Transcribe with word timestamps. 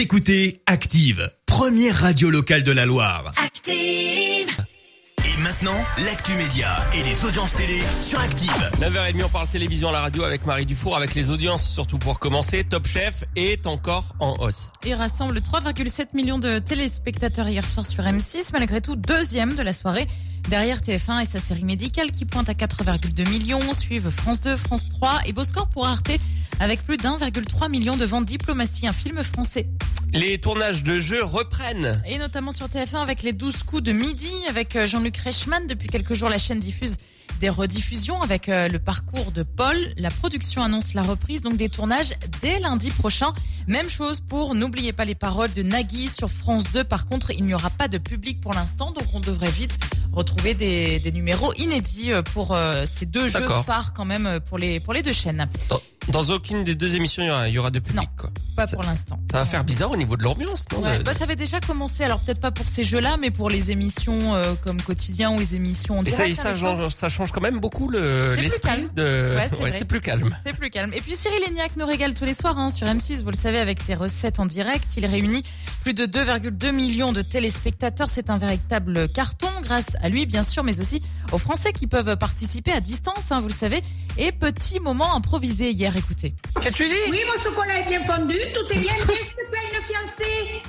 Vous 0.00 0.04
écoutez 0.04 0.62
Active, 0.64 1.30
première 1.44 1.94
radio 1.94 2.30
locale 2.30 2.62
de 2.62 2.72
la 2.72 2.86
Loire. 2.86 3.34
Active. 3.36 3.76
Et 3.76 5.42
maintenant, 5.42 5.76
l'actu 6.06 6.32
média 6.38 6.78
et 6.94 7.02
les 7.02 7.22
audiences 7.26 7.52
télé 7.52 7.82
sur 8.00 8.18
Active. 8.18 8.70
9h30, 8.80 9.24
on 9.26 9.28
parle 9.28 9.48
télévision 9.48 9.90
à 9.90 9.92
la 9.92 10.00
radio 10.00 10.24
avec 10.24 10.46
Marie 10.46 10.64
Dufour, 10.64 10.96
avec 10.96 11.14
les 11.14 11.30
audiences, 11.30 11.70
surtout 11.70 11.98
pour 11.98 12.18
commencer. 12.18 12.64
Top 12.64 12.86
Chef 12.86 13.24
est 13.36 13.66
encore 13.66 14.16
en 14.20 14.36
hausse. 14.38 14.72
Il 14.86 14.94
rassemble 14.94 15.36
3,7 15.40 16.16
millions 16.16 16.38
de 16.38 16.60
téléspectateurs 16.60 17.50
hier 17.50 17.68
soir 17.68 17.84
sur 17.84 18.02
M6, 18.02 18.52
malgré 18.54 18.80
tout 18.80 18.96
deuxième 18.96 19.54
de 19.54 19.62
la 19.62 19.74
soirée. 19.74 20.08
Derrière 20.48 20.80
TF1 20.80 21.20
et 21.20 21.26
sa 21.26 21.40
série 21.40 21.64
médicale 21.64 22.10
qui 22.10 22.24
pointe 22.24 22.48
à 22.48 22.54
4,2 22.54 23.28
millions, 23.28 23.74
suivent 23.74 24.08
France 24.08 24.40
2, 24.40 24.56
France 24.56 24.88
3 24.88 25.20
et 25.26 25.34
beau 25.34 25.44
score 25.44 25.68
pour 25.68 25.86
Arte 25.86 26.12
avec 26.60 26.82
plus 26.84 26.98
d'1,3 26.98 27.70
million 27.70 27.96
de 27.96 28.04
ventes 28.04 28.26
diplomatie, 28.26 28.86
un 28.86 28.92
film 28.92 29.22
français. 29.22 29.66
Les 30.12 30.38
tournages 30.38 30.82
de 30.82 30.98
jeux 30.98 31.22
reprennent. 31.22 32.02
Et 32.06 32.18
notamment 32.18 32.52
sur 32.52 32.66
TF1 32.66 33.02
avec 33.02 33.22
les 33.22 33.32
12 33.32 33.62
coups 33.62 33.82
de 33.82 33.92
midi 33.92 34.32
avec 34.48 34.76
euh, 34.76 34.86
Jean-Luc 34.86 35.16
Reichmann. 35.16 35.66
Depuis 35.66 35.88
quelques 35.88 36.14
jours, 36.14 36.28
la 36.28 36.38
chaîne 36.38 36.58
diffuse 36.58 36.96
des 37.40 37.48
rediffusions 37.48 38.20
avec 38.22 38.48
euh, 38.48 38.68
le 38.68 38.78
parcours 38.78 39.32
de 39.32 39.42
Paul. 39.42 39.76
La 39.96 40.10
production 40.10 40.62
annonce 40.62 40.94
la 40.94 41.02
reprise 41.02 41.42
donc 41.42 41.56
des 41.56 41.68
tournages 41.68 42.12
dès 42.42 42.60
lundi 42.60 42.90
prochain. 42.90 43.32
Même 43.66 43.88
chose 43.88 44.20
pour 44.20 44.54
N'oubliez 44.54 44.92
pas 44.92 45.04
les 45.04 45.14
paroles 45.14 45.52
de 45.52 45.62
Nagui 45.62 46.08
sur 46.08 46.30
France 46.30 46.64
2. 46.72 46.84
Par 46.84 47.06
contre, 47.06 47.30
il 47.30 47.44
n'y 47.44 47.54
aura 47.54 47.70
pas 47.70 47.88
de 47.88 47.98
public 47.98 48.40
pour 48.40 48.52
l'instant, 48.52 48.92
donc 48.92 49.06
on 49.14 49.20
devrait 49.20 49.50
vite 49.50 49.78
retrouver 50.12 50.54
des, 50.54 51.00
des 51.00 51.12
numéros 51.12 51.54
inédits 51.54 52.12
euh, 52.12 52.22
pour 52.22 52.52
euh, 52.52 52.84
ces 52.84 53.06
deux 53.06 53.28
jeux 53.28 53.46
phares 53.64 53.92
quand 53.94 54.04
même 54.04 54.40
pour 54.46 54.58
les 54.58 54.80
pour 54.80 54.92
les 54.92 55.02
deux 55.02 55.12
chaînes. 55.12 55.48
Dans, 55.68 55.80
dans 56.08 56.34
aucune 56.34 56.64
des 56.64 56.74
deux 56.74 56.94
émissions, 56.96 57.22
il 57.22 57.26
y 57.26 57.30
aura, 57.30 57.48
il 57.48 57.54
y 57.54 57.58
aura 57.58 57.70
de 57.70 57.78
public. 57.78 57.96
Non. 57.96 58.06
Quoi. 58.18 58.30
Pas 58.60 58.66
Ça- 58.66 58.76
pour 58.76 58.84
l'instant. 58.84 59.18
Ça 59.32 59.38
va 59.38 59.44
faire 59.46 59.64
bizarre 59.64 59.90
au 59.90 59.96
niveau 59.96 60.18
de 60.18 60.22
l'ambiance, 60.22 60.66
non 60.72 60.80
Ouais, 60.82 60.98
de- 60.98 61.02
bah, 61.02 61.14
ça 61.14 61.24
avait 61.24 61.34
déjà 61.36 61.60
commencé, 61.60 62.04
alors 62.04 62.20
peut-être 62.20 62.40
pas 62.40 62.50
pour 62.50 62.66
ces 62.68 62.84
jeux-là, 62.84 63.16
mais 63.18 63.30
pour 63.30 63.48
les 63.48 63.70
émissions 63.70 64.34
euh, 64.34 64.54
comme 64.62 64.82
quotidien 64.82 65.30
ou 65.32 65.38
les 65.38 65.56
émissions 65.56 65.98
en 65.98 66.04
Et 66.04 66.10
ça, 66.10 66.26
et 66.26 66.34
ça, 66.34 66.54
change, 66.54 66.88
ça 66.92 67.08
change 67.08 67.32
quand 67.32 67.40
même 67.40 67.58
beaucoup 67.58 67.88
le 67.88 68.00
C'est 68.28 68.32
plus 68.34 68.42
l'esprit 68.42 68.68
calme. 68.68 68.88
de. 68.94 69.36
Ouais, 69.62 69.72
c'est 69.72 69.84
plus 69.86 70.00
calme. 70.02 70.36
C'est 70.44 70.52
plus 70.54 70.68
calme. 70.68 70.92
Et 70.94 71.00
puis 71.00 71.14
Cyril 71.16 71.40
Lignac 71.48 71.72
nous 71.76 71.86
régale 71.86 72.12
tous 72.14 72.26
les 72.26 72.34
soirs 72.34 72.58
hein, 72.58 72.70
sur 72.70 72.86
M6, 72.86 73.22
vous 73.22 73.30
le 73.30 73.36
savez, 73.36 73.58
avec 73.58 73.80
ses 73.80 73.94
recettes 73.94 74.38
en 74.40 74.44
direct. 74.46 74.84
Il 74.98 75.06
réunit 75.06 75.42
plus 75.82 75.94
de 75.94 76.04
2,2 76.04 76.70
millions 76.72 77.12
de 77.12 77.22
téléspectateurs. 77.22 78.08
C'est 78.10 78.28
un 78.28 78.36
véritable 78.36 79.08
carton 79.10 79.48
grâce 79.62 79.96
à 80.02 80.10
lui, 80.10 80.26
bien 80.26 80.42
sûr, 80.42 80.64
mais 80.64 80.80
aussi 80.80 81.02
aux 81.32 81.38
Français 81.38 81.72
qui 81.72 81.86
peuvent 81.86 82.16
participer 82.18 82.72
à 82.72 82.80
distance, 82.80 83.30
hein, 83.32 83.40
vous 83.40 83.48
le 83.48 83.54
savez. 83.54 83.82
Et 84.18 84.32
petit 84.32 84.80
moment 84.80 85.14
improvisé 85.14 85.70
hier, 85.70 85.96
écoutez. 85.96 86.34
Qu'est-ce 86.60 86.72
que 86.74 86.82
tu 86.82 86.88
dis 86.88 86.94
Oui, 87.10 87.20
mon 87.34 87.42
chocolat 87.42 87.78
est 87.80 87.88
bien 87.88 88.02
fondu, 88.04 88.34
tout 88.52 88.66
est 88.72 88.78
bien. 88.78 88.94
Est-ce 88.94 89.34
que 89.36 89.42
tu 89.50 89.56
as 89.56 89.76
une 89.76 89.82
fiancée 89.82 90.62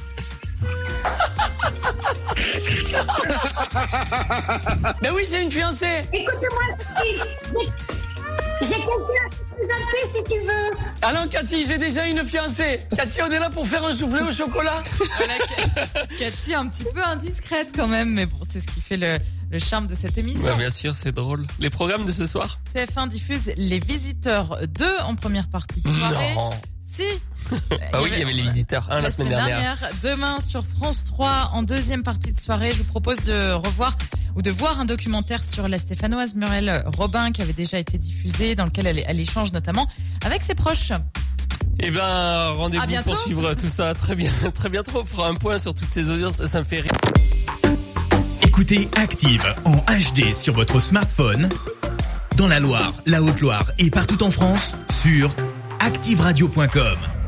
Ben 5.01 5.11
oui, 5.15 5.23
j'ai 5.29 5.41
une 5.41 5.51
fiancée. 5.51 6.05
Écoute-moi, 6.13 6.61
j'ai- 7.03 7.17
quelqu'un 8.67 8.85
à 8.85 9.29
te 9.29 9.35
présenter 9.55 10.01
si 10.05 10.23
tu 10.23 10.39
veux. 10.39 10.71
Ah 11.01 11.13
non, 11.13 11.27
Cathy, 11.27 11.65
j'ai 11.65 11.77
déjà 11.77 12.07
une 12.07 12.25
fiancée. 12.25 12.81
Cathy, 12.95 13.21
on 13.21 13.29
est 13.31 13.39
là 13.39 13.49
pour 13.49 13.67
faire 13.67 13.83
un 13.85 13.93
soufflé 13.93 14.21
au 14.21 14.31
chocolat. 14.31 14.81
Voilà, 15.17 15.33
Cathy, 16.19 16.53
un 16.53 16.67
petit 16.69 16.83
peu 16.85 17.03
indiscrète 17.03 17.69
quand 17.75 17.87
même, 17.87 18.09
mais 18.13 18.25
bon, 18.27 18.37
c'est 18.47 18.59
ce 18.59 18.67
qui 18.67 18.81
fait 18.81 18.97
le, 18.97 19.17
le 19.49 19.59
charme 19.59 19.87
de 19.87 19.95
cette 19.95 20.17
émission. 20.17 20.55
Bien 20.57 20.69
sûr, 20.69 20.95
c'est 20.95 21.11
drôle. 21.11 21.47
Les 21.59 21.69
programmes 21.69 22.05
de 22.05 22.11
ce 22.11 22.25
soir? 22.27 22.59
TF1 22.75 23.07
diffuse 23.09 23.51
Les 23.57 23.79
Visiteurs 23.79 24.59
2 24.67 24.99
en 25.03 25.15
première 25.15 25.47
partie 25.49 25.81
de 25.81 25.89
soirée. 25.89 26.33
Non. 26.35 26.51
Si. 26.91 27.03
Ah 27.93 28.01
oui, 28.01 28.09
il 28.11 28.19
y 28.19 28.21
avait 28.21 28.33
les 28.33 28.41
visiteurs. 28.41 28.85
La, 28.89 29.09
semaine 29.09 29.29
dernière. 29.29 29.77
Demain 30.03 30.41
sur 30.41 30.65
France 30.65 31.05
3, 31.05 31.51
en 31.53 31.63
deuxième 31.63 32.03
partie 32.03 32.33
de 32.33 32.39
soirée, 32.39 32.71
je 32.73 32.79
vous 32.79 32.83
propose 32.83 33.21
de 33.21 33.53
revoir 33.53 33.97
ou 34.35 34.41
de 34.41 34.51
voir 34.51 34.79
un 34.79 34.85
documentaire 34.85 35.43
sur 35.43 35.69
la 35.69 35.77
Stéphanoise 35.77 36.35
Muriel 36.35 36.83
Robin 36.97 37.31
qui 37.31 37.41
avait 37.41 37.53
déjà 37.53 37.79
été 37.79 37.97
diffusé, 37.97 38.55
dans 38.55 38.65
lequel 38.65 38.87
elle, 38.87 39.05
elle 39.07 39.21
échange 39.21 39.53
notamment 39.53 39.87
avec 40.25 40.43
ses 40.43 40.53
proches. 40.53 40.91
Eh 41.79 41.91
ben, 41.91 42.49
rendez-vous 42.51 43.03
pour 43.03 43.17
suivre 43.21 43.53
tout 43.53 43.69
ça 43.69 43.93
très 43.93 44.15
bien, 44.15 44.31
très 44.53 44.67
bientôt. 44.67 44.91
On 44.95 45.05
fera 45.05 45.29
un 45.29 45.35
point 45.35 45.57
sur 45.57 45.73
toutes 45.73 45.93
ces 45.93 46.09
audiences. 46.09 46.45
Ça 46.45 46.59
me 46.59 46.65
fait 46.65 46.81
rire. 46.81 46.91
Écoutez 48.41 48.89
Active 48.97 49.45
en 49.63 49.77
HD 49.77 50.33
sur 50.33 50.53
votre 50.55 50.79
smartphone, 50.79 51.47
dans 52.35 52.49
la 52.49 52.59
Loire, 52.59 52.93
la 53.05 53.23
Haute-Loire 53.23 53.71
et 53.79 53.89
partout 53.89 54.21
en 54.23 54.31
France, 54.31 54.75
sur 55.01 55.33
activeradio.com. 55.81 57.20